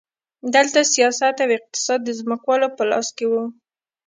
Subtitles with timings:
[0.55, 3.43] دلته سیاست او اقتصاد د ځمکوالو په لاس کې وو.